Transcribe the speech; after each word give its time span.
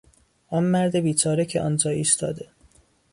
آن 0.47 0.63
مرد 0.63 0.95
بیچاره 0.95 1.45
که 1.45 1.61
آنجا 1.61 1.89
ایستاده... 1.91 2.49